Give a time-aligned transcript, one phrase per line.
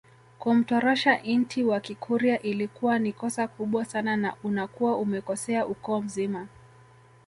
[0.39, 6.47] Kumtorosha inti wa kikurya ilikuwa ni kosa kubwa sana na unakuwa umekosea ukoo mzima